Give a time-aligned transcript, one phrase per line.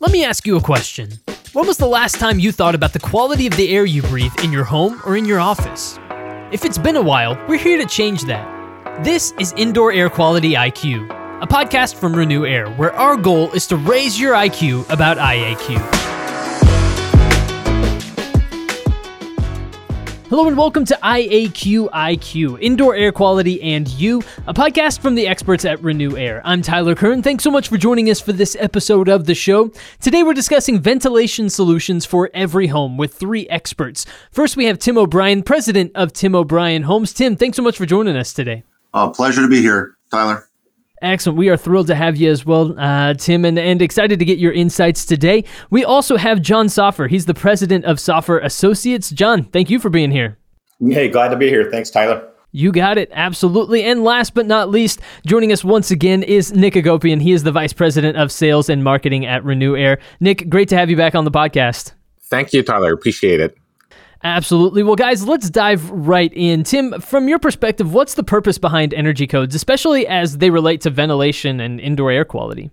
[0.00, 1.10] Let me ask you a question.
[1.52, 4.32] When was the last time you thought about the quality of the air you breathe
[4.44, 5.98] in your home or in your office?
[6.52, 9.02] If it's been a while, we're here to change that.
[9.02, 11.10] This is Indoor Air Quality IQ,
[11.42, 16.07] a podcast from RenewAire, where our goal is to raise your IQ about IAQ.
[20.28, 25.26] Hello and welcome to IAQ IQ, Indoor Air Quality and You, a podcast from the
[25.26, 26.42] experts at RenewAire.
[26.44, 27.22] I'm Tyler Kern.
[27.22, 29.72] Thanks so much for joining us for this episode of the show.
[30.02, 34.04] Today we're discussing ventilation solutions for every home with three experts.
[34.30, 37.14] First, we have Tim O'Brien, president of Tim O'Brien Homes.
[37.14, 38.64] Tim, thanks so much for joining us today.
[38.92, 40.47] Uh, pleasure to be here, Tyler.
[41.02, 41.38] Excellent.
[41.38, 44.38] We are thrilled to have you as well, uh, Tim, and, and excited to get
[44.38, 45.44] your insights today.
[45.70, 47.06] We also have John Soffer.
[47.06, 49.10] He's the president of Soffer Associates.
[49.10, 50.38] John, thank you for being here.
[50.80, 51.70] Hey, glad to be here.
[51.70, 52.28] Thanks, Tyler.
[52.50, 53.84] You got it, absolutely.
[53.84, 57.20] And last but not least, joining us once again is Nick Agopian.
[57.20, 59.98] He is the vice president of sales and marketing at RenewAire.
[60.20, 61.92] Nick, great to have you back on the podcast.
[62.24, 62.92] Thank you, Tyler.
[62.92, 63.56] Appreciate it.
[64.24, 64.82] Absolutely.
[64.82, 66.64] Well, guys, let's dive right in.
[66.64, 70.90] Tim, from your perspective, what's the purpose behind energy codes, especially as they relate to
[70.90, 72.70] ventilation and indoor air quality?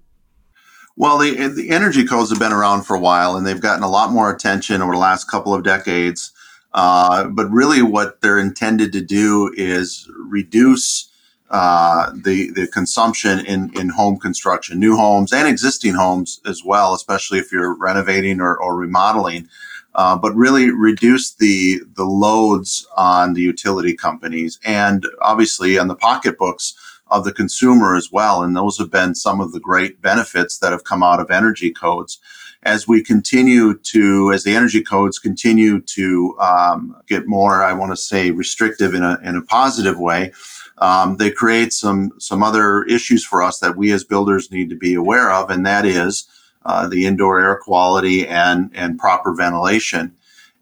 [0.98, 3.90] Well, the, the energy codes have been around for a while and they've gotten a
[3.90, 6.32] lot more attention over the last couple of decades.
[6.74, 11.10] Uh, but really, what they're intended to do is reduce
[11.52, 16.94] uh, the the consumption in in home construction, new homes and existing homes as well,
[16.94, 19.48] especially if you're renovating or, or remodeling
[19.96, 25.96] uh, but really reduce the the loads on the utility companies and obviously on the
[25.96, 26.76] pocketbooks
[27.08, 28.44] of the consumer as well.
[28.44, 31.72] And those have been some of the great benefits that have come out of energy
[31.72, 32.20] codes.
[32.64, 37.92] As we continue to, as the energy codes continue to um, get more, I want
[37.92, 40.34] to say, restrictive in a in a positive way.
[40.80, 44.76] Um, they create some some other issues for us that we as builders need to
[44.76, 46.28] be aware of, and that is
[46.66, 50.16] uh, the indoor air quality and and proper ventilation.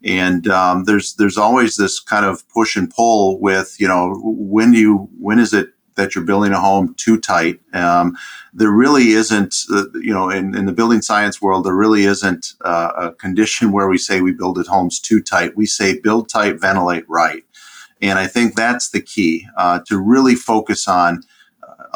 [0.04, 4.72] And um, there's there's always this kind of push and pull with you know when
[4.72, 7.60] do you when is it that you're building a home too tight?
[7.72, 8.16] Um,
[8.52, 12.52] there really isn't uh, you know in, in the building science world there really isn't
[12.64, 15.56] uh, a condition where we say we build homes too tight.
[15.56, 17.44] We say build tight, ventilate right.
[18.02, 21.22] And I think that's the key uh, to really focus on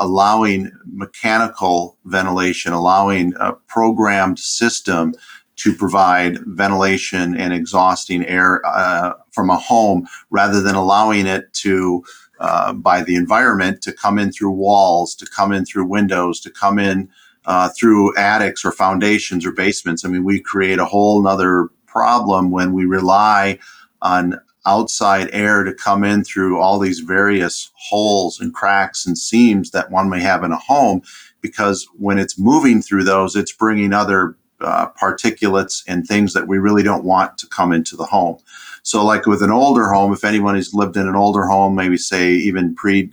[0.00, 5.14] allowing mechanical ventilation, allowing a programmed system
[5.56, 12.02] to provide ventilation and exhausting air uh, from a home rather than allowing it to
[12.40, 16.50] uh, by the environment to come in through walls, to come in through windows, to
[16.50, 17.08] come in
[17.46, 20.04] uh, through attics or foundations or basements.
[20.04, 23.58] I mean, we create a whole nother problem when we rely
[24.02, 29.70] on outside air to come in through all these various holes and cracks and seams
[29.70, 31.00] that one may have in a home
[31.40, 36.58] because when it's moving through those it's bringing other uh, particulates and things that we
[36.58, 38.36] really don't want to come into the home.
[38.82, 41.96] So like with an older home if anyone has lived in an older home maybe
[41.96, 43.10] say even pre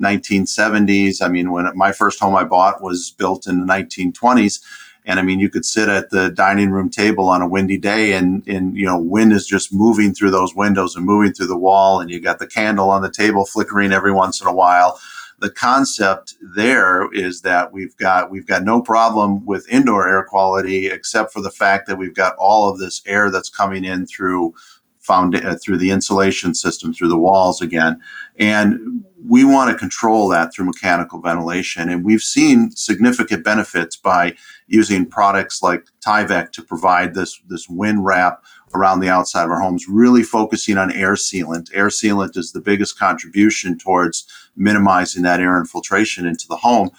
[0.00, 4.60] 1970s i mean when my first home i bought was built in the 1920s
[5.08, 8.12] and I mean, you could sit at the dining room table on a windy day
[8.12, 11.56] and, and, you know, wind is just moving through those windows and moving through the
[11.56, 11.98] wall.
[11.98, 15.00] And you got the candle on the table flickering every once in a while.
[15.38, 20.88] The concept there is that we've got, we've got no problem with indoor air quality,
[20.88, 24.52] except for the fact that we've got all of this air that's coming in through
[24.98, 27.98] found uh, through the insulation system through the walls again
[28.38, 34.34] and we want to control that through mechanical ventilation and we've seen significant benefits by
[34.68, 38.42] using products like Tyvek to provide this, this wind wrap
[38.74, 41.70] around the outside of our homes, really focusing on air sealant.
[41.74, 44.26] Air sealant is the biggest contribution towards
[44.56, 46.90] minimizing that air infiltration into the home.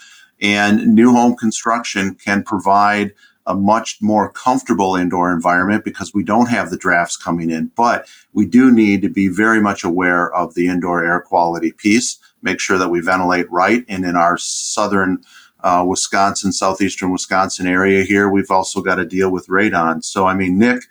[0.42, 3.14] And new home construction can provide
[3.46, 7.72] a much more comfortable indoor environment because we don't have the drafts coming in.
[7.76, 12.20] But we do need to be very much aware of the indoor air quality piece,
[12.44, 13.84] make sure that we ventilate right.
[13.90, 15.24] And in our southern
[15.62, 18.30] uh, Wisconsin, southeastern Wisconsin area here.
[18.30, 20.04] We've also got to deal with radon.
[20.04, 20.84] So, I mean, Nick,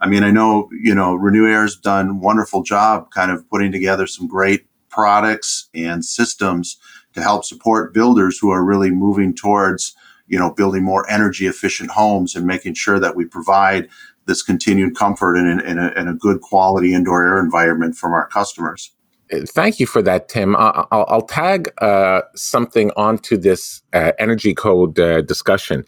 [0.00, 4.26] I mean, I know, you know, RenewAire's done wonderful job kind of putting together some
[4.26, 6.76] great products and systems
[7.14, 9.94] to help support builders who are really moving towards,
[10.26, 13.88] you know, building more energy efficient homes and making sure that we provide
[14.26, 18.26] this continued comfort and, and, a, and a good quality indoor air environment from our
[18.26, 18.92] customers.
[19.30, 20.56] Thank you for that, Tim.
[20.56, 25.84] I'll, I'll tag uh, something onto this uh, energy code uh, discussion.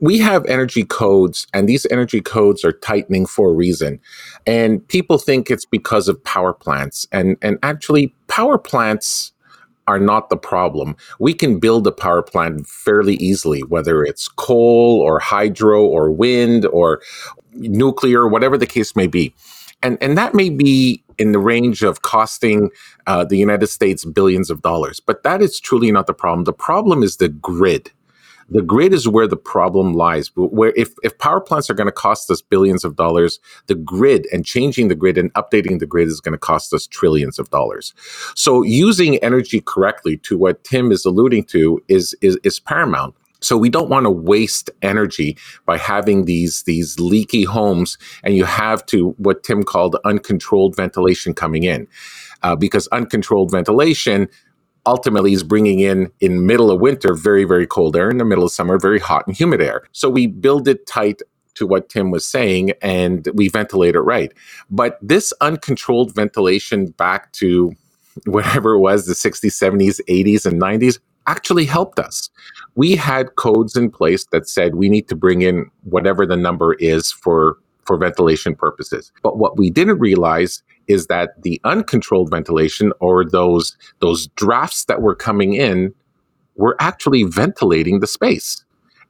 [0.00, 4.00] We have energy codes, and these energy codes are tightening for a reason.
[4.46, 9.32] And people think it's because of power plants, and and actually, power plants
[9.88, 10.96] are not the problem.
[11.20, 16.66] We can build a power plant fairly easily, whether it's coal or hydro or wind
[16.66, 17.02] or
[17.54, 19.34] nuclear, whatever the case may be.
[19.82, 22.70] And, and that may be in the range of costing
[23.06, 25.00] uh, the United States billions of dollars.
[25.00, 26.44] But that is truly not the problem.
[26.44, 27.90] The problem is the grid.
[28.48, 30.30] The grid is where the problem lies.
[30.36, 34.26] Where if, if power plants are going to cost us billions of dollars, the grid
[34.32, 37.50] and changing the grid and updating the grid is going to cost us trillions of
[37.50, 37.92] dollars.
[38.36, 43.16] So using energy correctly to what Tim is alluding to is, is, is paramount.
[43.40, 45.36] So we don't want to waste energy
[45.66, 51.34] by having these these leaky homes, and you have to what Tim called uncontrolled ventilation
[51.34, 51.86] coming in,
[52.42, 54.28] uh, because uncontrolled ventilation
[54.86, 58.44] ultimately is bringing in in middle of winter very very cold air in the middle
[58.44, 59.82] of summer very hot and humid air.
[59.92, 61.20] So we build it tight
[61.54, 64.32] to what tim was saying and we ventilate it right.
[64.70, 67.74] But this uncontrolled ventilation back to
[68.24, 72.30] whatever it was the 60s 70s 80s and 90s actually helped us
[72.76, 76.74] we had codes in place that said we need to bring in whatever the number
[76.74, 79.12] is for for ventilation purposes.
[79.22, 85.02] But what we didn't realize is that the uncontrolled ventilation or those those drafts that
[85.02, 85.94] were coming in
[86.56, 88.64] were actually ventilating the space.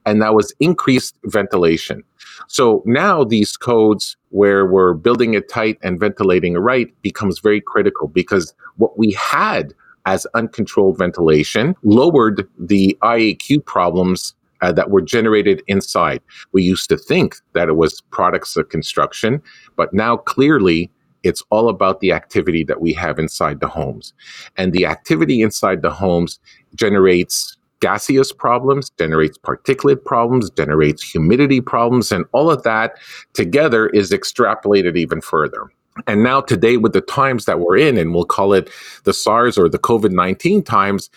[0.05, 2.03] And that was increased ventilation.
[2.47, 7.59] So now these codes where we're building it tight and ventilating it right becomes very
[7.59, 9.73] critical because what we had
[10.07, 16.21] as uncontrolled ventilation lowered the IAQ problems uh, that were generated inside.
[16.53, 19.41] We used to think that it was products of construction,
[19.75, 20.89] but now clearly
[21.23, 24.13] it's all about the activity that we have inside the homes.
[24.55, 26.39] And the activity inside the homes
[26.73, 32.93] generates gaseous problems, generates particulate problems, generates humidity problems, and all of that
[33.33, 35.69] together is extrapolated even further.
[36.05, 38.69] And now, today, with the times that we're in, and we'll call it
[39.03, 41.09] the SARS or the COVID 19 times,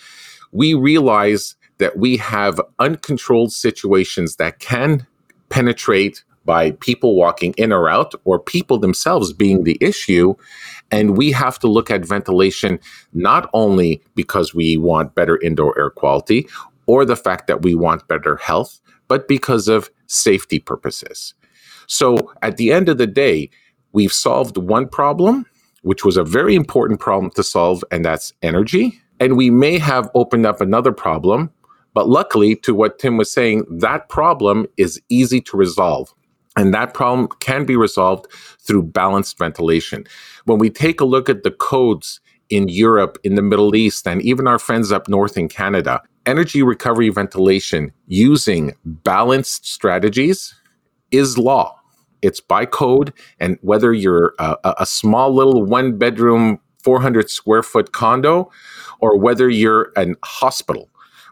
[0.52, 5.06] we realize that we have uncontrolled situations that can
[5.48, 10.34] penetrate by people walking in or out or people themselves being the issue.
[10.90, 12.80] And we have to look at ventilation
[13.12, 16.48] not only because we want better indoor air quality
[16.86, 21.34] or the fact that we want better health, but because of safety purposes.
[21.86, 23.50] So at the end of the day,
[23.92, 25.46] we've solved one problem,
[25.82, 29.00] which was a very important problem to solve, and that's energy.
[29.19, 31.50] And we may have opened up another problem,
[31.94, 36.14] but luckily, to what Tim was saying, that problem is easy to resolve.
[36.56, 38.26] And that problem can be resolved
[38.60, 40.06] through balanced ventilation.
[40.44, 44.20] When we take a look at the codes in Europe, in the Middle East, and
[44.22, 50.54] even our friends up north in Canada, energy recovery ventilation using balanced strategies
[51.10, 51.79] is law.
[52.22, 53.12] It's by code.
[53.38, 58.50] And whether you're a, a small little one bedroom, 400 square foot condo,
[59.00, 60.88] or whether you're an hospital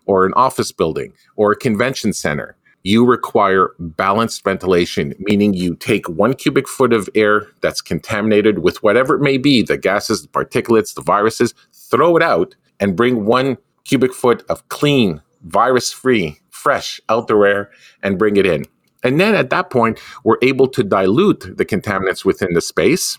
[0.06, 6.08] or an office building or a convention center, you require balanced ventilation, meaning you take
[6.08, 10.28] one cubic foot of air that's contaminated with whatever it may be the gases, the
[10.28, 16.38] particulates, the viruses, throw it out and bring one cubic foot of clean, virus free,
[16.50, 17.70] fresh outdoor air
[18.02, 18.64] and bring it in.
[19.04, 23.18] And then at that point, we're able to dilute the contaminants within the space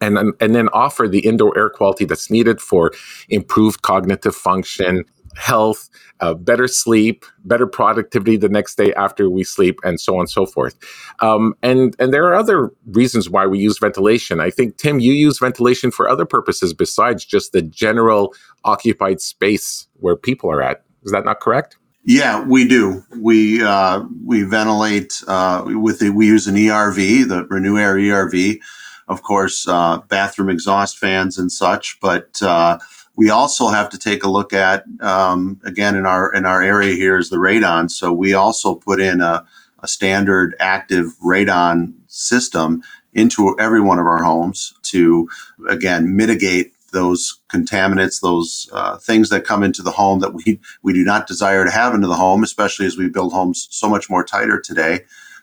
[0.00, 2.92] and, and then offer the indoor air quality that's needed for
[3.28, 5.04] improved cognitive function,
[5.36, 5.88] health,
[6.20, 10.30] uh, better sleep, better productivity the next day after we sleep, and so on and
[10.30, 10.76] so forth.
[11.20, 14.40] Um, and and there are other reasons why we use ventilation.
[14.40, 18.34] I think Tim, you use ventilation for other purposes besides just the general
[18.64, 20.84] occupied space where people are at.
[21.02, 21.76] Is that not correct?
[22.04, 23.02] Yeah, we do.
[23.16, 28.60] We uh, we ventilate uh, with the we use an ERV, the RenewAire ERV,
[29.08, 32.78] of course, uh, bathroom exhaust fans and such, but uh,
[33.16, 36.94] we also have to take a look at um, again in our in our area
[36.94, 37.90] here is the radon.
[37.90, 39.42] So we also put in a,
[39.82, 42.82] a standard active radon system
[43.14, 45.26] into every one of our homes to
[45.70, 50.94] again mitigate those contaminants, those uh, things that come into the home that we we
[50.94, 54.08] do not desire to have into the home, especially as we build homes so much
[54.08, 55.00] more tighter today.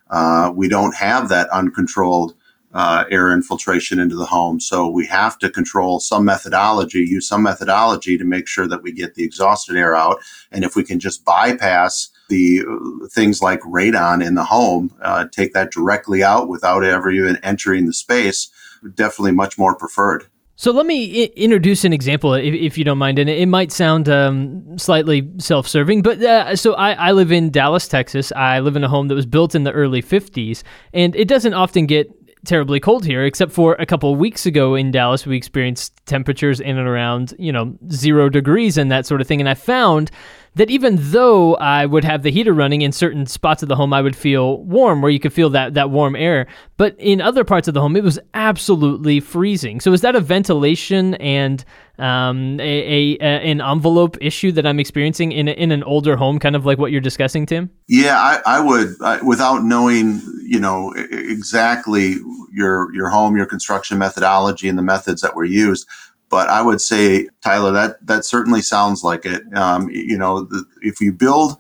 [0.10, 2.36] Uh, we don't have that uncontrolled
[2.74, 4.60] uh, air infiltration into the home.
[4.60, 8.91] So we have to control some methodology, use some methodology to make sure that we
[8.91, 10.22] get the exhausted air out.
[10.51, 15.25] And if we can just bypass the uh, things like radon in the home, uh,
[15.31, 18.50] take that directly out without ever even entering the space,
[18.96, 20.27] definitely much more preferred.
[20.62, 23.72] So let me I- introduce an example, if, if, you don't mind, and it, might
[23.72, 28.32] sound um, slightly self-serving, but uh, so I, I live in Dallas, Texas.
[28.34, 30.62] I live in a home that was built in the early '50s,
[30.94, 32.12] and it doesn't often get
[32.46, 36.77] terribly cold here, except for a couple weeks ago in Dallas, we experienced temperatures in
[36.77, 39.39] and around, you know, zero degrees and that sort of thing.
[39.39, 40.12] And I found
[40.55, 43.93] that even though I would have the heater running in certain spots of the home,
[43.93, 46.48] I would feel warm, where you could feel that, that warm air.
[46.75, 49.79] But in other parts of the home, it was absolutely freezing.
[49.79, 51.63] So is that a ventilation and
[52.00, 56.39] um, a, a, a, an envelope issue that I'm experiencing in in an older home,
[56.39, 57.70] kind of like what you're discussing, Tim?
[57.88, 62.15] Yeah, I, I would, I, without knowing, you know, exactly
[62.51, 65.88] your your home, your construction methodology, and the methods that were used.
[66.32, 69.44] But I would say, Tyler, that that certainly sounds like it.
[69.56, 71.58] Um, you know, the, if you build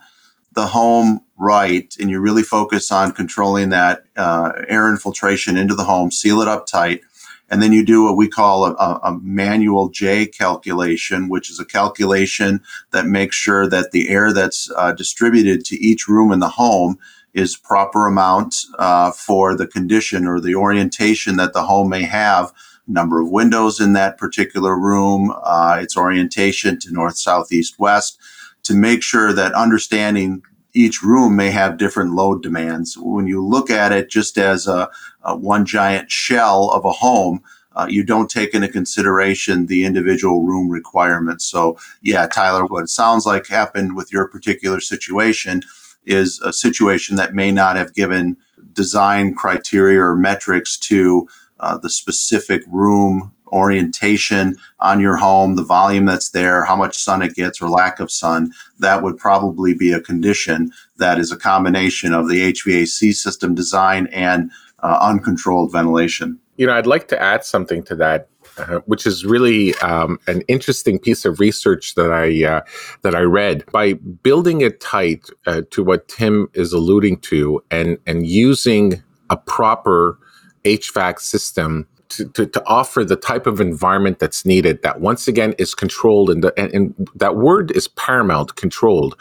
[0.53, 5.83] the home right and you really focus on controlling that uh, air infiltration into the
[5.83, 7.01] home, seal it up tight,
[7.49, 11.65] and then you do what we call a, a, manual J calculation, which is a
[11.65, 12.61] calculation
[12.91, 16.97] that makes sure that the air that's uh, distributed to each room in the home
[17.33, 22.53] is proper amount uh, for the condition or the orientation that the home may have
[22.87, 28.19] number of windows in that particular room, uh, its orientation to north, south, east, west,
[28.63, 32.97] to make sure that understanding each room may have different load demands.
[32.97, 34.89] When you look at it just as a,
[35.23, 37.41] a one giant shell of a home,
[37.75, 41.45] uh, you don't take into consideration the individual room requirements.
[41.45, 45.61] So, yeah, Tyler, what it sounds like happened with your particular situation
[46.05, 48.35] is a situation that may not have given
[48.73, 51.27] design criteria or metrics to
[51.61, 57.21] uh, the specific room orientation on your home, the volume that's there, how much sun
[57.21, 61.37] it gets or lack of sun, that would probably be a condition that is a
[61.37, 66.39] combination of the HVAC system design and uh, uncontrolled ventilation.
[66.57, 68.27] You know, I'd like to add something to that.
[68.57, 72.61] Uh, which is really um, an interesting piece of research that I uh,
[73.01, 73.63] that I read.
[73.71, 79.37] By building it tight uh, to what Tim is alluding to, and and using a
[79.37, 80.19] proper
[80.63, 85.53] HVAC system to, to, to, offer the type of environment that's needed that once again
[85.57, 89.15] is controlled and, the, and, and that word is paramount controlled.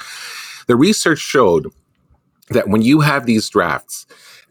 [0.67, 1.73] The research showed
[2.49, 4.07] that when you have these drafts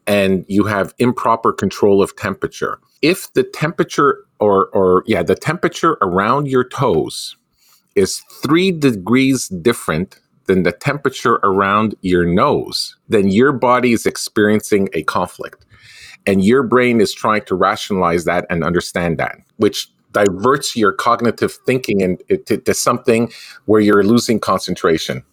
[0.07, 5.97] and you have improper control of temperature if the temperature or or yeah the temperature
[6.01, 7.37] around your toes
[7.95, 14.89] is three degrees different than the temperature around your nose then your body is experiencing
[14.93, 15.65] a conflict
[16.25, 21.53] and your brain is trying to rationalize that and understand that, which diverts your cognitive
[21.65, 23.31] thinking into to something
[23.65, 25.23] where you're losing concentration.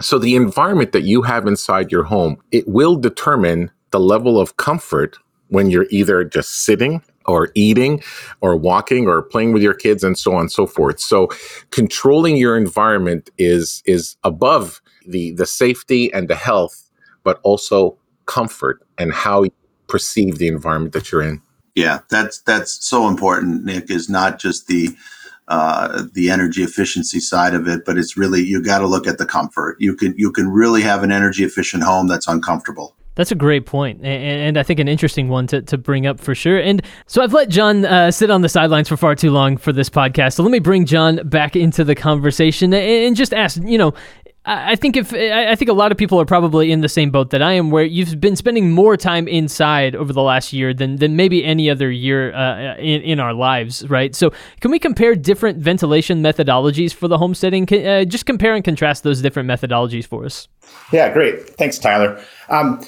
[0.00, 4.56] So the environment that you have inside your home, it will determine the level of
[4.56, 5.18] comfort
[5.48, 8.02] when you're either just sitting or eating
[8.40, 11.00] or walking or playing with your kids and so on and so forth.
[11.00, 11.28] So
[11.70, 16.90] controlling your environment is is above the the safety and the health
[17.22, 17.96] but also
[18.26, 19.44] comfort and how
[19.90, 21.42] perceive the environment that you're in.
[21.74, 23.64] Yeah, that's that's so important.
[23.64, 24.90] Nick is not just the
[25.48, 29.18] uh, the energy efficiency side of it, but it's really you got to look at
[29.18, 29.76] the comfort.
[29.80, 32.96] You can you can really have an energy efficient home that's uncomfortable.
[33.16, 36.34] That's a great point, and, I think an interesting one to, to bring up for
[36.34, 36.58] sure.
[36.58, 39.72] And so I've let John uh, sit on the sidelines for far too long for
[39.72, 40.34] this podcast.
[40.34, 43.92] So let me bring John back into the conversation and just ask, you know,
[44.46, 47.28] I think if I think a lot of people are probably in the same boat
[47.30, 50.96] that I am, where you've been spending more time inside over the last year than
[50.96, 54.14] than maybe any other year uh, in in our lives, right?
[54.14, 57.66] So, can we compare different ventilation methodologies for the homesteading?
[57.66, 60.48] Can, uh, just compare and contrast those different methodologies for us.
[60.90, 61.50] Yeah, great.
[61.58, 62.22] Thanks, Tyler.
[62.48, 62.82] Um,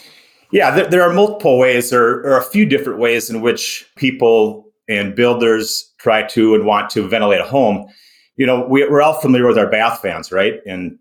[0.52, 4.72] yeah, there, there, are multiple ways, or, are a few different ways in which people
[4.88, 7.88] and builders try to and want to ventilate a home.
[8.36, 10.60] You know, we, we're all familiar with our bath fans, right?
[10.66, 10.98] And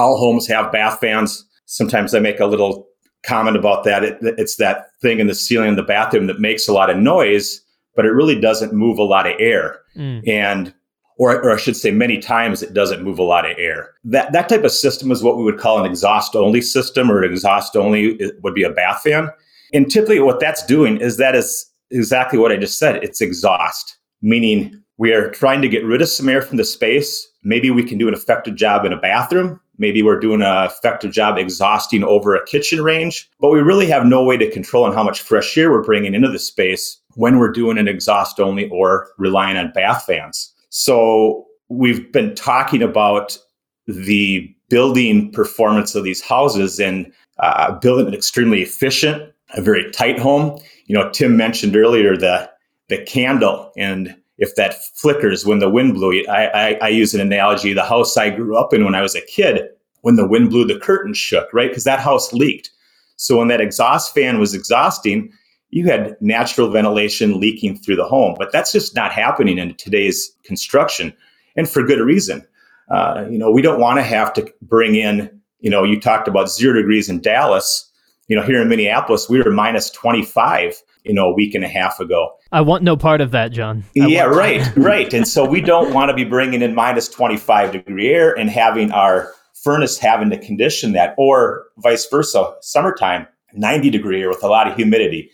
[0.00, 1.44] all homes have bath fans.
[1.66, 2.88] Sometimes I make a little
[3.22, 4.02] comment about that.
[4.02, 6.96] It, it's that thing in the ceiling in the bathroom that makes a lot of
[6.96, 7.60] noise,
[7.94, 9.80] but it really doesn't move a lot of air.
[9.96, 10.26] Mm.
[10.26, 10.74] And
[11.18, 13.90] or, or, I should say, many times it doesn't move a lot of air.
[14.04, 17.22] That that type of system is what we would call an exhaust only system, or
[17.22, 19.28] an exhaust only would be a bath fan.
[19.74, 23.04] And typically, what that's doing is that is exactly what I just said.
[23.04, 27.28] It's exhaust, meaning we are trying to get rid of some air from the space.
[27.42, 31.10] Maybe we can do an effective job in a bathroom, Maybe we're doing an effective
[31.10, 34.92] job exhausting over a kitchen range, but we really have no way to control on
[34.92, 38.68] how much fresh air we're bringing into the space when we're doing an exhaust only
[38.68, 40.54] or relying on bath fans.
[40.68, 43.38] So we've been talking about
[43.86, 50.18] the building performance of these houses and uh, building an extremely efficient, a very tight
[50.18, 50.60] home.
[50.86, 52.50] You know, Tim mentioned earlier the
[52.88, 56.24] the candle and if that flickers when the wind blew.
[56.26, 57.72] I, I, I use an analogy.
[57.72, 59.62] The house I grew up in when I was a kid,
[60.00, 61.68] when the wind blew, the curtain shook, right?
[61.68, 62.70] Because that house leaked.
[63.16, 65.30] So when that exhaust fan was exhausting,
[65.68, 68.34] you had natural ventilation leaking through the home.
[68.38, 71.14] But that's just not happening in today's construction,
[71.54, 72.44] and for good reason.
[72.90, 75.30] Uh, you know, we don't want to have to bring in,
[75.60, 77.88] you know, you talked about zero degrees in Dallas.
[78.26, 81.68] You know, here in Minneapolis, we were minus 25, you know, a week and a
[81.68, 82.32] half ago.
[82.52, 83.84] I want no part of that, John.
[84.00, 85.12] I yeah, right, right.
[85.12, 88.90] And so we don't want to be bringing in minus 25 degree air and having
[88.92, 94.48] our furnace having to condition that, or vice versa, summertime, 90 degree air with a
[94.48, 95.30] lot of humidity.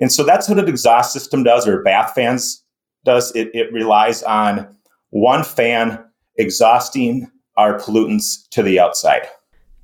[0.00, 2.62] And so that's what an exhaust system does, or bath fans
[3.04, 3.34] does.
[3.34, 4.76] It, it relies on
[5.10, 6.02] one fan
[6.36, 9.22] exhausting our pollutants to the outside.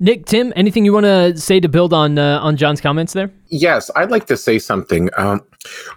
[0.00, 3.32] Nick, Tim, anything you want to say to build on uh, on John's comments there?
[3.48, 5.10] Yes, I'd like to say something.
[5.16, 5.44] Um,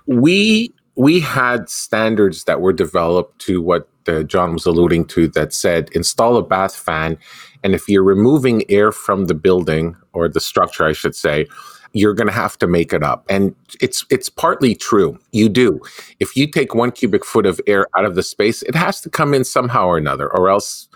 [0.08, 5.53] we we had standards that were developed to what uh, John was alluding to that
[5.53, 7.17] said install a bath fan,
[7.63, 11.46] and if you're removing air from the building or the structure, I should say,
[11.93, 13.25] you're going to have to make it up.
[13.29, 15.20] And it's it's partly true.
[15.31, 15.79] You do.
[16.20, 19.10] If you take one cubic foot of air out of the space, it has to
[19.10, 20.88] come in somehow or another, or else,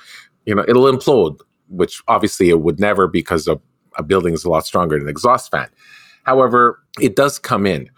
[0.46, 1.40] you know, it'll implode.
[1.70, 3.60] Which obviously it would never because a,
[3.98, 5.70] a building is a lot stronger than an exhaust fan.
[6.24, 7.90] However, it does come in.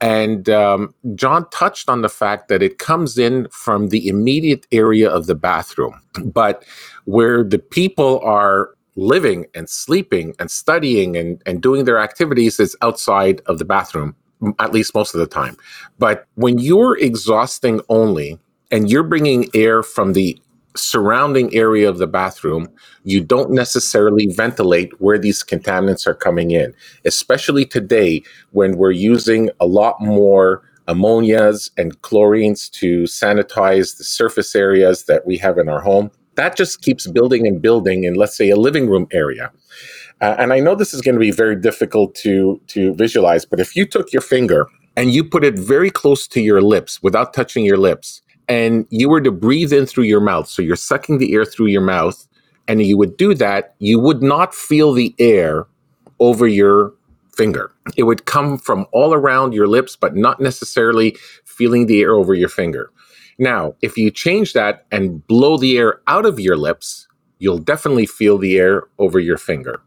[0.00, 5.08] And um, John touched on the fact that it comes in from the immediate area
[5.08, 6.64] of the bathroom, but
[7.04, 12.76] where the people are living and sleeping and studying and, and doing their activities is
[12.82, 14.16] outside of the bathroom,
[14.58, 15.56] at least most of the time.
[15.98, 18.40] But when you're exhausting only
[18.72, 20.36] and you're bringing air from the
[20.76, 22.68] surrounding area of the bathroom,
[23.04, 26.74] you don't necessarily ventilate where these contaminants are coming in,
[27.04, 34.56] especially today when we're using a lot more ammonias and chlorines to sanitize the surface
[34.56, 38.36] areas that we have in our home that just keeps building and building in, let's
[38.36, 39.50] say, a living room area.
[40.20, 43.60] Uh, and I know this is going to be very difficult to to visualize, but
[43.60, 47.34] if you took your finger and you put it very close to your lips without
[47.34, 51.18] touching your lips, and you were to breathe in through your mouth, so you're sucking
[51.18, 52.26] the air through your mouth,
[52.68, 55.66] and you would do that, you would not feel the air
[56.20, 56.92] over your
[57.36, 57.72] finger.
[57.96, 62.34] It would come from all around your lips, but not necessarily feeling the air over
[62.34, 62.90] your finger.
[63.38, 68.06] Now, if you change that and blow the air out of your lips, you'll definitely
[68.06, 69.80] feel the air over your finger.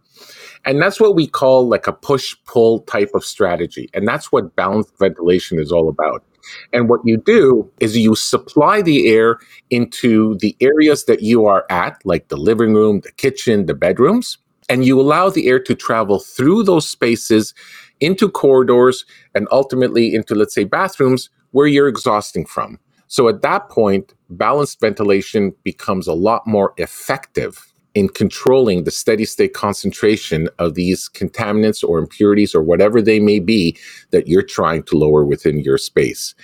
[0.66, 3.88] And that's what we call like a push pull type of strategy.
[3.94, 6.24] And that's what balanced ventilation is all about.
[6.74, 11.66] And what you do is you supply the air into the areas that you are
[11.70, 14.38] at, like the living room, the kitchen, the bedrooms,
[14.70, 17.54] and you allow the air to travel through those spaces
[18.00, 22.80] into corridors and ultimately into, let's say, bathrooms where you're exhausting from.
[23.08, 29.26] So at that point, balanced ventilation becomes a lot more effective in controlling the steady
[29.26, 33.76] state concentration of these contaminants or impurities or whatever they may be
[34.12, 36.36] that you're trying to lower within your space.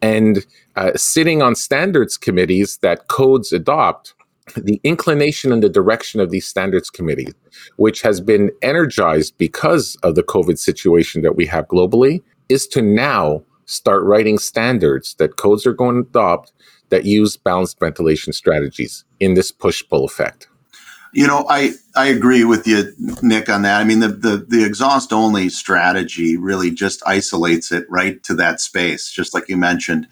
[0.00, 0.44] And
[0.76, 4.14] uh, sitting on standards committees that codes adopt,
[4.56, 7.34] the inclination and the direction of these standards committees,
[7.76, 12.82] which has been energized because of the COVID situation that we have globally, is to
[12.82, 16.52] now start writing standards that codes are going to adopt
[16.90, 20.48] that use balanced ventilation strategies in this push pull effect.
[21.14, 23.80] You know, I, I agree with you, Nick, on that.
[23.80, 28.60] I mean, the, the, the exhaust only strategy really just isolates it right to that
[28.60, 30.08] space, just like you mentioned.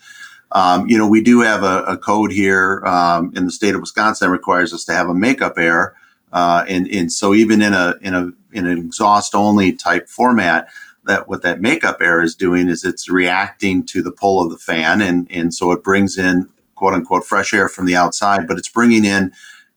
[0.52, 3.82] Um, you know, we do have a, a code here um, in the state of
[3.82, 5.96] Wisconsin that requires us to have a makeup air.
[6.32, 10.68] Uh, and, and so even in a, in a, in an exhaust only type format,
[11.04, 14.58] that what that makeup air is doing is it's reacting to the pull of the
[14.58, 18.58] fan and and so it brings in quote unquote fresh air from the outside but
[18.58, 19.32] it's bringing in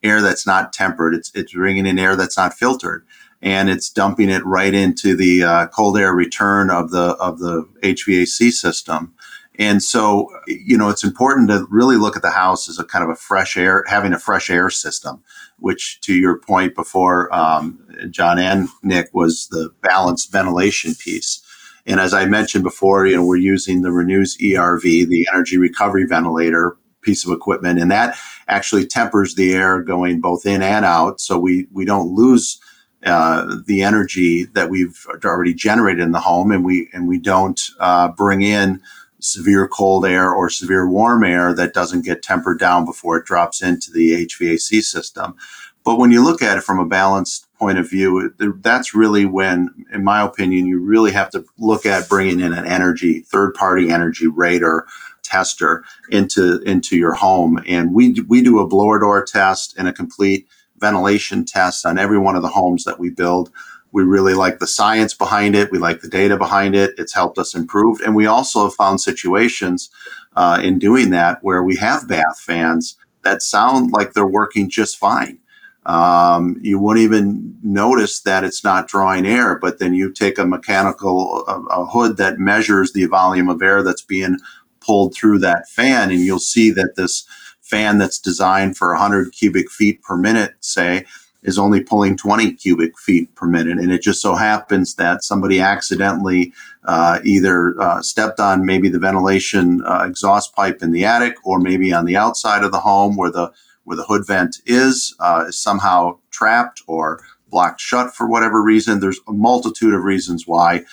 [0.06, 3.06] air that's not tempered it's it's bringing in air that's not filtered
[3.42, 7.68] and it's dumping it right into the uh, cold air return of the of the
[7.84, 9.14] HVAC system
[9.58, 13.04] and so you know it's important to really look at the house as a kind
[13.04, 15.22] of a fresh air having a fresh air system
[15.60, 21.42] which to your point before, um, John and Nick, was the balanced ventilation piece.
[21.86, 26.06] And as I mentioned before, you know, we're using the Renews ERV, the energy recovery
[26.06, 31.22] ventilator piece of equipment, and that actually tempers the air going both in and out,
[31.22, 32.60] so we we don't lose
[33.06, 37.62] uh, the energy that we've already generated in the home, and we and we don't
[37.80, 38.82] uh, bring in
[39.20, 43.62] severe cold air or severe warm air that doesn't get tempered down before it drops
[43.62, 45.36] into the HVAC system.
[45.84, 49.70] But when you look at it from a balanced point of view, that's really when,
[49.94, 53.92] in my opinion, you really have to look at bringing in an energy, third party
[53.92, 54.86] energy rater
[55.26, 57.62] tester into, into your home.
[57.68, 62.20] And we, we do a blower door test and a complete ventilation test on every
[62.20, 63.50] one of the homes that we build
[63.96, 65.72] We really like the science behind it.
[65.72, 66.92] We like the data behind it.
[66.98, 68.02] It's helped us improve.
[68.02, 69.90] And we also have found situations
[70.36, 74.98] uh, in doing that where we have bath fans that sound like they're working just
[74.98, 75.40] fine.
[75.86, 80.46] Um, you won't even notice that it's not drawing air, but then you take a
[80.46, 84.40] mechanical a, a hood that measures the volume of air that's being
[84.86, 87.26] pulled through that fan, and you'll see that this
[87.62, 91.06] fan that's designed for 100 cubic feet per minute, say,
[91.46, 93.78] is only pulling 20 cubic feet per minute.
[93.78, 99.00] And it just so happens that somebody accidentally uh, either uh, stepped on maybe the
[99.00, 103.16] ventilation uh, exhaust pipe in the attic or maybe on the outside of the home
[103.16, 103.52] where the
[103.84, 109.00] where the hood vent is uh, is somehow trapped or blocked shut for whatever reason.
[109.00, 110.84] There's a multitude of reasons why,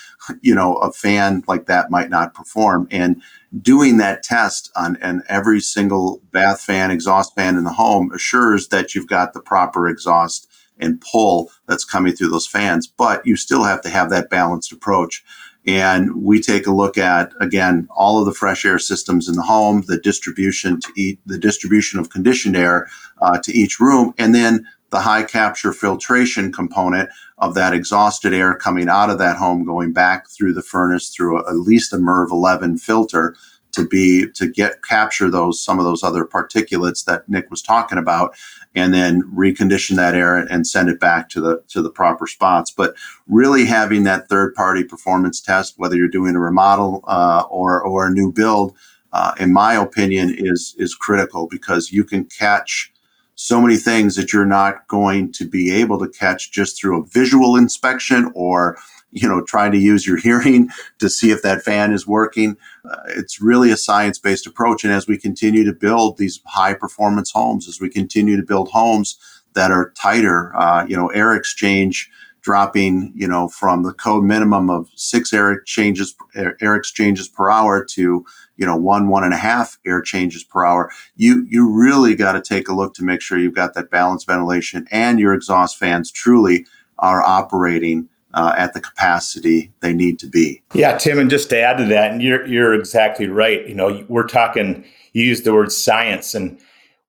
[0.41, 2.87] you know, a fan like that might not perform.
[2.91, 3.21] And
[3.61, 4.97] doing that test on
[5.29, 9.87] every single bath fan, exhaust fan in the home assures that you've got the proper
[9.87, 12.87] exhaust and pull that's coming through those fans.
[12.87, 15.23] But you still have to have that balanced approach.
[15.65, 19.43] And we take a look at again all of the fresh air systems in the
[19.43, 22.89] home, the distribution to eat, the distribution of conditioned air
[23.21, 28.53] uh, to each room, and then the high capture filtration component of that exhausted air
[28.53, 31.97] coming out of that home, going back through the furnace through a, at least a
[31.97, 33.35] MERV 11 filter
[33.71, 37.97] to be to get capture those some of those other particulates that Nick was talking
[37.97, 38.35] about
[38.75, 42.69] and then recondition that air and send it back to the to the proper spots.
[42.69, 42.95] But
[43.27, 48.05] really having that third party performance test, whether you're doing a remodel uh, or or
[48.05, 48.75] a new build,
[49.11, 52.92] uh, in my opinion, is is critical because you can catch
[53.35, 57.05] so many things that you're not going to be able to catch just through a
[57.05, 58.77] visual inspection or
[59.13, 60.69] you know, trying to use your hearing
[60.99, 62.57] to see if that fan is working.
[62.83, 64.83] Uh, it's really a science based approach.
[64.83, 68.69] And as we continue to build these high performance homes, as we continue to build
[68.69, 69.17] homes
[69.53, 72.09] that are tighter, uh, you know, air exchange
[72.43, 77.83] dropping, you know, from the code minimum of six air changes air exchanges per hour
[77.83, 78.23] to,
[78.57, 80.91] you know, one, one and a half air changes per hour.
[81.15, 84.27] You, you really got to take a look to make sure you've got that balanced
[84.27, 86.65] ventilation and your exhaust fans truly
[86.99, 90.61] are operating uh, at the capacity they need to be.
[90.73, 93.67] Yeah, Tim, and just to add to that, and you're you're exactly right.
[93.67, 94.85] You know, we're talking.
[95.13, 96.59] You use the word science, and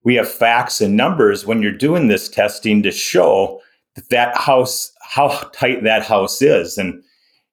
[0.02, 3.62] we have facts and numbers when you're doing this testing to show
[3.94, 7.02] that that house how tight that house is, and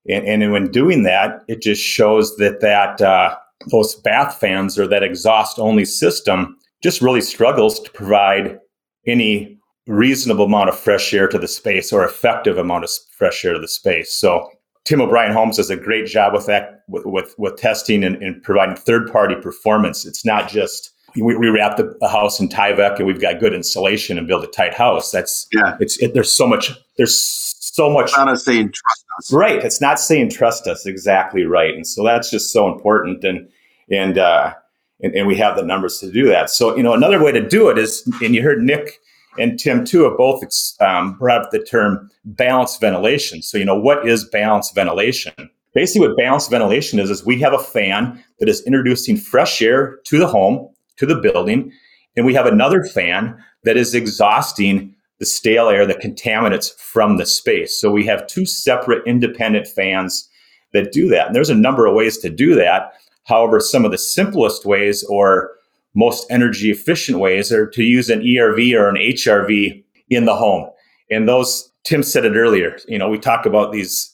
[0.07, 3.35] and, and when doing that, it just shows that that uh,
[3.69, 8.59] those bath fans or that exhaust only system just really struggles to provide
[9.05, 13.53] any reasonable amount of fresh air to the space or effective amount of fresh air
[13.53, 14.11] to the space.
[14.11, 14.49] So
[14.85, 18.41] Tim O'Brien Homes does a great job with that, with, with, with testing and, and
[18.41, 20.05] providing third party performance.
[20.05, 23.53] It's not just we, we wrap the, the, house in Tyvek and we've got good
[23.53, 25.11] insulation and build a tight house.
[25.11, 25.75] That's yeah.
[25.79, 26.71] It's it, there's so much.
[27.01, 28.09] There's so much.
[28.09, 29.33] It's not saying trust us.
[29.33, 29.65] Right.
[29.65, 30.85] It's not saying trust us.
[30.85, 31.73] Exactly right.
[31.73, 33.23] And so that's just so important.
[33.23, 33.49] And
[33.89, 34.53] and uh,
[35.01, 36.51] and, and we have the numbers to do that.
[36.51, 38.99] So you know another way to do it is, and you heard Nick
[39.39, 40.43] and Tim too have both
[40.79, 43.41] um, brought up the term balanced ventilation.
[43.41, 45.33] So you know what is balanced ventilation?
[45.73, 49.97] Basically, what balanced ventilation is is we have a fan that is introducing fresh air
[50.03, 51.71] to the home, to the building,
[52.15, 57.27] and we have another fan that is exhausting the stale air, the contaminants from the
[57.27, 57.79] space.
[57.79, 60.27] So we have two separate independent fans
[60.73, 61.27] that do that.
[61.27, 62.93] And there's a number of ways to do that.
[63.25, 65.51] However, some of the simplest ways or
[65.93, 70.67] most energy efficient ways are to use an ERV or an HRV in the home.
[71.11, 74.11] And those, Tim said it earlier, you know, we talk about these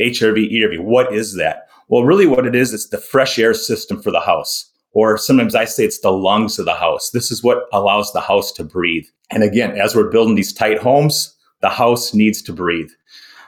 [0.00, 0.80] HRV, ERV.
[0.80, 1.68] What is that?
[1.88, 4.67] Well, really what it is, it's the fresh air system for the house.
[4.98, 7.10] Or sometimes I say it's the lungs of the house.
[7.10, 9.06] This is what allows the house to breathe.
[9.30, 12.90] And again, as we're building these tight homes, the house needs to breathe.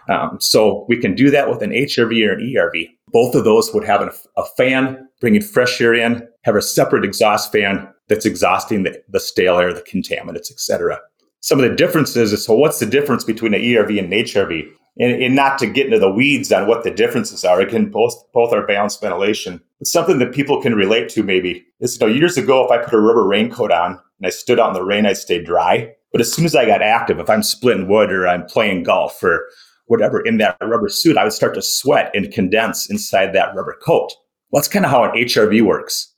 [0.08, 2.90] Um, so we can do that with an HRV or an ERV.
[3.08, 7.04] Both of those would have a, a fan bringing fresh air in, have a separate
[7.04, 11.00] exhaust fan that's exhausting the, the stale air, the contaminants, etc.
[11.40, 14.70] Some of the differences is so what's the difference between an ERV and an HRV?
[15.00, 17.58] And, and, not to get into the weeds on what the differences are.
[17.58, 19.58] Again, both both are balanced ventilation.
[19.80, 21.64] It's something that people can relate to maybe.
[21.80, 24.60] Is you know, years ago, if I put a rubber raincoat on and I stood
[24.60, 25.94] out in the rain, I'd stay dry.
[26.12, 29.22] But as soon as I got active, if I'm splitting wood or I'm playing golf
[29.22, 29.48] or
[29.86, 33.76] whatever in that rubber suit, I would start to sweat and condense inside that rubber
[33.82, 34.12] coat.
[34.50, 36.12] Well, that's kind of how an HRV works.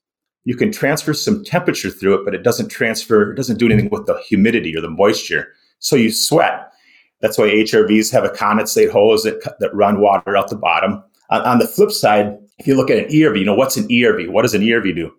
[0.45, 3.90] You can transfer some temperature through it, but it doesn't transfer, it doesn't do anything
[3.90, 5.53] with the humidity or the moisture.
[5.79, 6.71] So you sweat.
[7.22, 11.02] That's why HRVs have a condensate hose that, that run water out the bottom.
[11.30, 13.88] On, on the flip side, if you look at an ERV, you know, what's an
[13.88, 14.28] ERV?
[14.28, 15.12] What does an ERV do?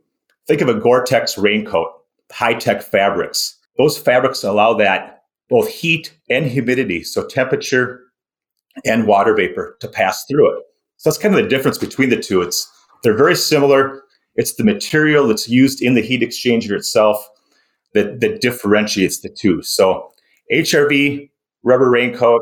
[0.47, 1.87] Think of a Gore-Tex raincoat,
[2.31, 3.57] high-tech fabrics.
[3.77, 8.01] Those fabrics allow that both heat and humidity, so temperature
[8.85, 10.63] and water vapor to pass through it.
[10.97, 12.41] So that's kind of the difference between the two.
[12.41, 12.69] It's
[13.03, 14.03] they're very similar.
[14.35, 17.27] It's the material that's used in the heat exchanger itself
[17.93, 19.61] that, that differentiates the two.
[19.61, 20.11] So
[20.51, 21.29] HRV,
[21.63, 22.41] rubber raincoat,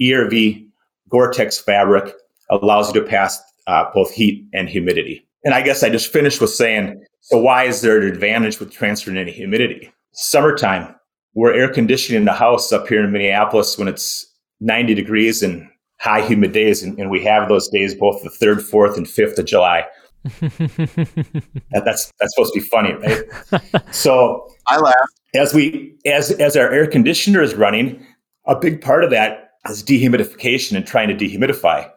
[0.00, 0.66] ERV,
[1.08, 2.14] Gore-Tex fabric
[2.50, 5.26] allows you to pass uh, both heat and humidity.
[5.44, 8.72] And I guess I just finished with saying, so why is there an advantage with
[8.72, 9.92] transferring any humidity?
[10.12, 10.94] Summertime,
[11.34, 14.26] we're air conditioning the house up here in Minneapolis when it's
[14.60, 15.68] 90 degrees and
[16.00, 16.82] high humid days.
[16.82, 19.84] And, and we have those days both the 3rd, 4th, and 5th of July.
[20.40, 23.24] that, that's that's supposed to be funny, right?
[23.94, 24.94] so I laugh
[25.34, 28.06] as we as as our air conditioner is running.
[28.46, 31.88] A big part of that is dehumidification and trying to dehumidify.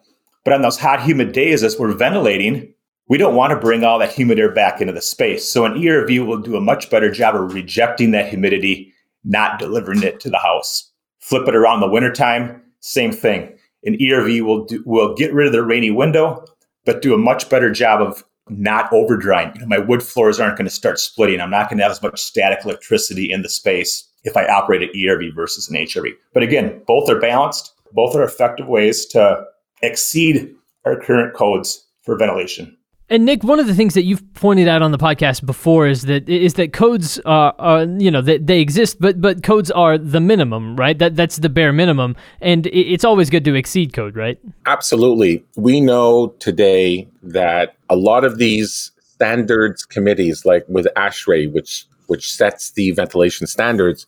[0.44, 2.72] But on those hot, humid days, as we're ventilating,
[3.08, 5.48] we don't want to bring all that humid air back into the space.
[5.48, 10.04] So an ERV will do a much better job of rejecting that humidity, not delivering
[10.04, 10.92] it to the house.
[11.20, 13.58] Flip it around the wintertime, same thing.
[13.84, 16.46] An ERV will do, will get rid of the rainy window,
[16.86, 19.52] but do a much better job of not over drying.
[19.56, 21.42] You know, my wood floors aren't going to start splitting.
[21.42, 24.84] I'm not going to have as much static electricity in the space if I operate
[24.84, 26.10] an ERV versus an HRV.
[26.34, 27.74] But again, both are balanced.
[27.94, 29.46] Both are effective ways to
[29.82, 32.76] exceed our current codes for ventilation.
[33.08, 36.04] And Nick, one of the things that you've pointed out on the podcast before is
[36.04, 40.00] that is that codes are, are you know they, they exist, but but codes are
[40.00, 40.98] the minimum, right?
[40.98, 44.40] That that's the bare minimum, and it's always good to exceed code, right?
[44.66, 45.46] Absolutely.
[45.56, 52.32] We know today that a lot of these standards committees, like with ASHRAE, which which
[52.32, 54.06] sets the ventilation standards,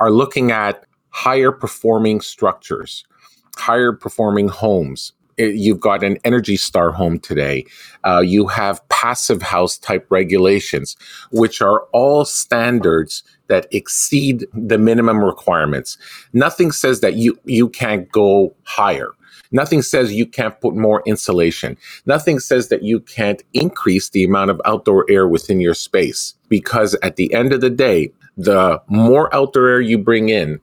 [0.00, 3.04] are looking at higher performing structures,
[3.56, 7.64] higher performing homes, you've got an Energy Star home today.
[8.04, 10.96] Uh, you have passive house type regulations,
[11.30, 15.96] which are all standards that exceed the minimum requirements.
[16.32, 19.12] Nothing says that you, you can't go higher.
[19.50, 21.76] Nothing says you can't put more insulation.
[22.06, 26.34] Nothing says that you can't increase the amount of outdoor air within your space.
[26.48, 30.60] Because at the end of the day, the more outdoor air you bring in,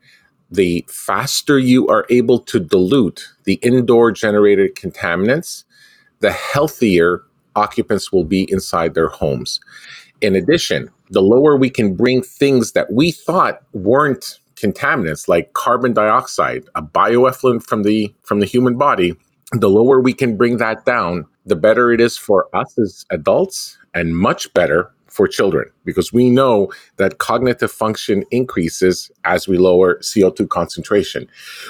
[0.51, 5.63] the faster you are able to dilute the indoor generated contaminants,
[6.19, 7.23] the healthier
[7.55, 9.59] occupants will be inside their homes.
[10.21, 15.93] In addition, the lower we can bring things that we thought weren't contaminants like carbon
[15.93, 19.15] dioxide, a bioeffluent from the from the human body,
[19.51, 23.77] the lower we can bring that down, the better it is for us as adults
[23.93, 29.97] and much better for children because we know that cognitive function increases as we lower
[29.99, 31.25] CO2 concentration.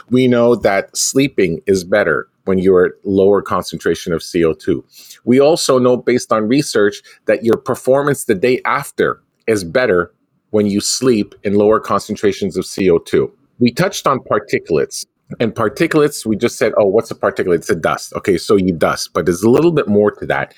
[0.09, 5.19] We know that sleeping is better when you're at lower concentration of CO2.
[5.25, 10.11] We also know based on research that your performance the day after is better
[10.55, 13.29] when you sleep in lower concentrations of CO2.
[13.59, 15.05] We touched on particulates.
[15.39, 17.55] And particulates, we just said, oh, what's a particulate?
[17.55, 18.13] It's a dust.
[18.13, 20.53] Okay, so you dust, but there's a little bit more to that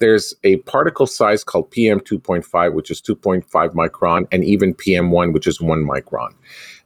[0.00, 5.60] there's a particle size called PM2.5, which is 2.5 micron, and even PM1, which is
[5.60, 6.30] 1 micron.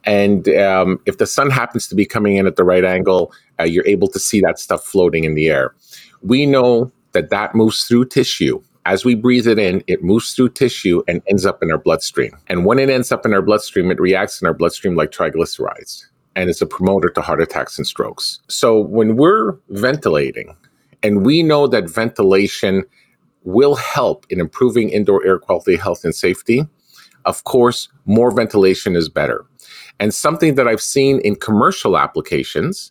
[0.03, 3.65] And um, if the sun happens to be coming in at the right angle, uh,
[3.65, 5.75] you're able to see that stuff floating in the air.
[6.23, 8.61] We know that that moves through tissue.
[8.87, 12.37] As we breathe it in, it moves through tissue and ends up in our bloodstream.
[12.49, 16.05] And when it ends up in our bloodstream, it reacts in our bloodstream like triglycerides
[16.37, 18.41] and it's a promoter to heart attacks and strokes.
[18.49, 20.57] So when we're ventilating,
[21.03, 22.83] and we know that ventilation
[23.45, 26.67] will help in improving indoor air quality, health, and safety.
[27.27, 29.45] Of course, more ventilation is better.
[30.01, 32.91] And something that I've seen in commercial applications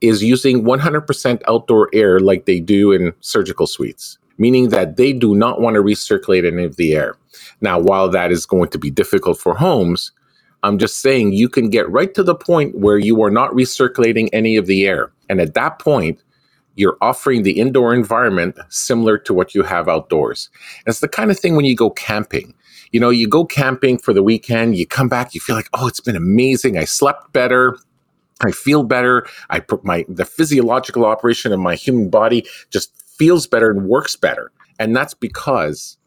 [0.00, 5.34] is using 100% outdoor air like they do in surgical suites, meaning that they do
[5.34, 7.14] not want to recirculate any of the air.
[7.60, 10.10] Now, while that is going to be difficult for homes,
[10.62, 14.30] I'm just saying you can get right to the point where you are not recirculating
[14.32, 15.12] any of the air.
[15.28, 16.22] And at that point,
[16.74, 20.48] you're offering the indoor environment similar to what you have outdoors.
[20.86, 22.54] It's the kind of thing when you go camping.
[22.92, 25.86] You know, you go camping for the weekend, you come back, you feel like, oh,
[25.86, 26.78] it's been amazing.
[26.78, 27.76] I slept better.
[28.42, 29.26] I feel better.
[29.50, 34.16] I put my the physiological operation of my human body just feels better and works
[34.16, 34.50] better.
[34.78, 35.98] And that's because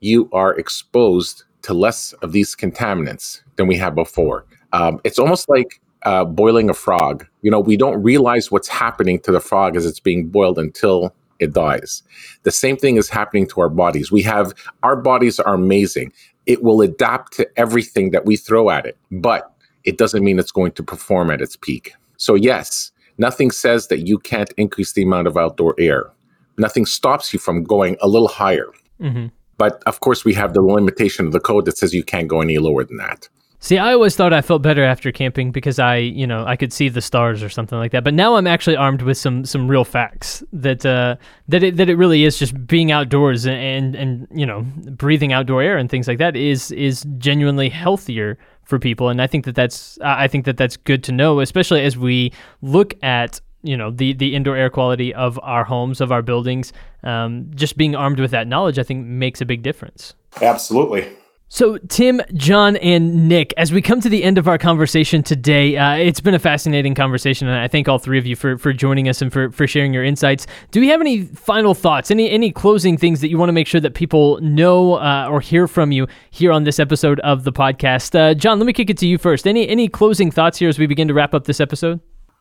[0.00, 4.44] you are exposed to less of these contaminants than we had before.
[4.74, 7.26] Um, it's almost like uh, boiling a frog.
[7.40, 11.14] You know, we don't realize what's happening to the frog as it's being boiled until
[11.38, 12.02] it dies.
[12.42, 14.12] The same thing is happening to our bodies.
[14.12, 16.12] We have our bodies are amazing.
[16.44, 19.50] It will adapt to everything that we throw at it, but
[19.84, 21.94] it doesn't mean it's going to perform at its peak.
[22.18, 26.12] So, yes, nothing says that you can't increase the amount of outdoor air.
[26.60, 28.68] Nothing stops you from going a little higher.
[29.00, 29.26] Mm-hmm.
[29.56, 32.40] But of course, we have the limitation of the code that says you can't go
[32.40, 33.28] any lower than that.
[33.62, 36.72] See, I always thought I felt better after camping because I, you know, I could
[36.72, 38.04] see the stars or something like that.
[38.04, 41.16] But now I'm actually armed with some some real facts that uh,
[41.48, 45.34] that it that it really is just being outdoors and, and and you know breathing
[45.34, 49.10] outdoor air and things like that is is genuinely healthier for people.
[49.10, 52.32] And I think that that's I think that that's good to know, especially as we
[52.62, 56.72] look at you know the the indoor air quality of our homes of our buildings.
[57.02, 60.14] Um, just being armed with that knowledge, I think, makes a big difference.
[60.42, 61.08] Absolutely.
[61.52, 65.76] So, Tim, John, and Nick, as we come to the end of our conversation today,
[65.76, 68.72] uh, it's been a fascinating conversation, and I thank all three of you for, for
[68.72, 70.46] joining us and for, for sharing your insights.
[70.70, 73.66] Do we have any final thoughts, any any closing things that you want to make
[73.66, 77.52] sure that people know uh, or hear from you here on this episode of the
[77.52, 78.16] podcast?
[78.16, 79.44] Uh, John, let me kick it to you first.
[79.48, 81.98] Any any closing thoughts here as we begin to wrap up this episode?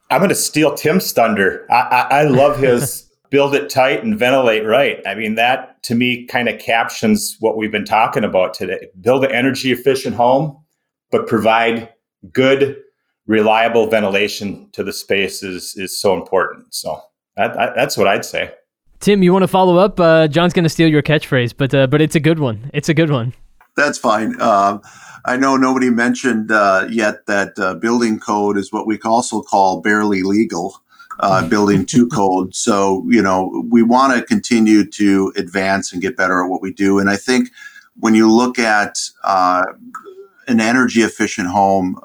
[0.10, 1.66] I'm going to steal Tim's thunder.
[1.70, 5.02] I, I, I love his build it tight and ventilate right.
[5.06, 8.88] I mean, that to me kind of captions what we've been talking about today.
[9.00, 10.58] Build an energy efficient home,
[11.12, 11.90] but provide
[12.32, 12.78] good,
[13.28, 16.74] reliable ventilation to the space is, is so important.
[16.74, 17.02] So
[17.38, 18.52] that, that, that's what I'd say.
[19.00, 20.00] Tim, you want to follow up?
[20.00, 22.70] Uh, John's going to steal your catchphrase, but uh, but it's a good one.
[22.74, 23.34] It's a good one.
[23.78, 24.40] That's fine.
[24.42, 24.82] Um,
[25.26, 29.82] I know nobody mentioned uh, yet that uh, building code is what we also call
[29.82, 30.82] barely legal
[31.20, 32.56] uh, building two code.
[32.56, 36.74] So, you know, we want to continue to advance and get better at what we
[36.74, 37.00] do.
[37.00, 37.50] And I think
[38.00, 39.66] when you look at uh,
[40.48, 42.00] an energy efficient home,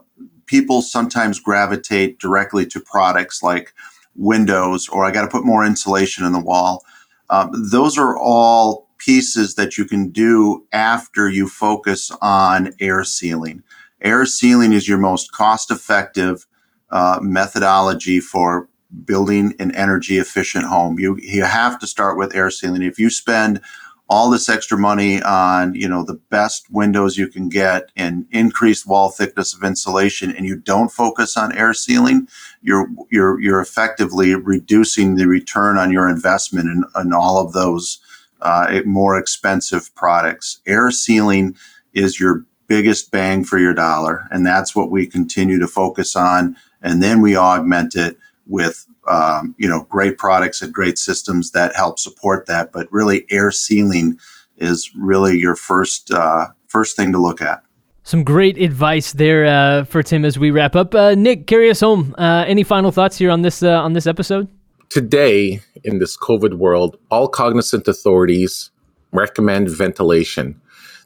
[0.47, 3.73] people sometimes gravitate directly to products like
[4.17, 6.85] windows or I got to put more insulation in the wall.
[7.31, 13.63] Um, those are all pieces that you can do after you focus on air sealing.
[14.01, 16.47] Air sealing is your most cost effective
[16.91, 18.69] uh, methodology for
[19.05, 20.99] building an energy efficient home.
[20.99, 22.83] You you have to start with air sealing.
[22.83, 23.61] If you spend
[24.09, 28.87] all this extra money on you know the best windows you can get and increased
[28.87, 32.29] wall thickness of insulation and you don't focus on air sealing
[32.61, 37.99] you're you're you're effectively reducing the return on your investment in, in all of those
[38.45, 41.57] uh, more expensive products air sealing
[41.93, 46.57] is your biggest bang for your dollar and that's what we continue to focus on
[46.83, 51.75] and then we augment it with um, you know great products and great systems that
[51.75, 52.73] help support that.
[52.73, 54.19] But really, air sealing
[54.57, 57.63] is really your first uh, first thing to look at.
[58.03, 60.95] Some great advice there uh, for Tim as we wrap up.
[60.95, 62.15] Uh, Nick, carry us home.
[62.19, 64.49] Uh, any final thoughts here on this uh, on this episode?
[64.89, 68.71] Today, in this COVID world, all cognizant authorities
[69.13, 70.61] recommend ventilation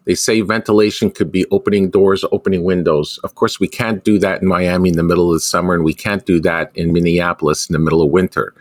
[0.08, 3.18] they say ventilation could be opening doors, opening windows.
[3.24, 5.84] Of course, we can't do that in Miami in the middle of the summer, and
[5.84, 8.54] we can't do that in Minneapolis in the middle of winter.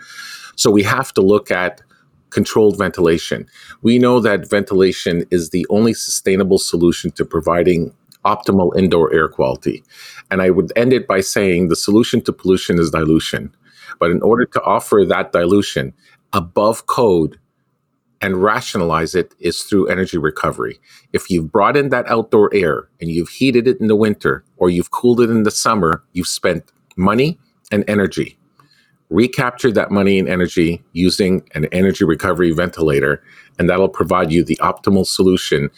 [0.57, 1.81] So we have to look at
[2.31, 3.47] controlled ventilation.
[3.81, 7.93] We know that ventilation is the only sustainable solution to providing
[8.25, 9.85] optimal indoor air quality.
[10.29, 13.55] And I would end it by saying the solution to pollution is dilution.
[13.99, 15.93] But in order to offer that dilution
[16.33, 17.39] above code,
[18.21, 20.79] and rationalize it is through energy recovery.
[21.13, 24.69] If you've brought in that outdoor air and you've heated it in the winter or
[24.69, 27.39] you've cooled it in the summer, you've spent money
[27.71, 28.37] and energy.
[29.09, 33.23] Recapture that money and energy using an energy recovery ventilator,
[33.57, 35.69] and that'll provide you the optimal solution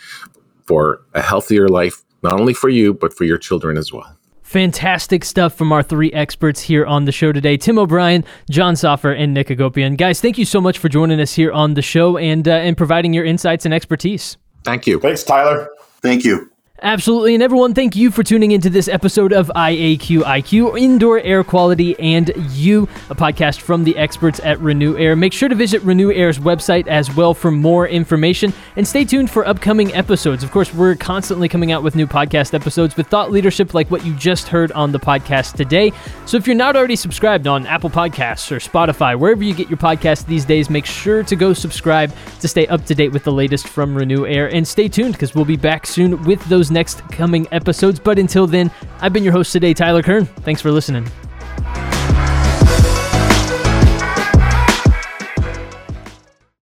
[0.65, 4.18] for a healthier life, not only for you, but for your children as well.
[4.49, 9.11] Fantastic stuff from our three experts here on the show today Tim O'Brien, John Soffer,
[9.11, 9.95] and Nick Agopian.
[9.95, 12.75] Guys, thank you so much for joining us here on the show and, uh, and
[12.75, 14.37] providing your insights and expertise.
[14.63, 14.99] Thank you.
[14.99, 15.69] Thanks, Tyler.
[16.01, 16.49] Thank you.
[16.81, 17.33] Absolutely.
[17.33, 21.99] And everyone, thank you for tuning into this episode of IAQ IQ, Indoor Air Quality
[21.99, 25.17] and You, a podcast from the experts at RenewAire.
[25.17, 29.45] Make sure to visit RenewAire's website as well for more information and stay tuned for
[29.45, 30.41] upcoming episodes.
[30.41, 34.05] Of course, we're constantly coming out with new podcast episodes with thought leadership like what
[34.05, 35.91] you just heard on the podcast today.
[36.25, 39.77] So if you're not already subscribed on Apple Podcasts or Spotify, wherever you get your
[39.77, 43.33] podcast these days, make sure to go subscribe to stay up to date with the
[43.33, 47.99] latest from RenewAire and stay tuned because we'll be back soon with next coming episodes.
[47.99, 50.25] But until then, I've been your host today, Tyler Kern.
[50.25, 51.05] Thanks for listening.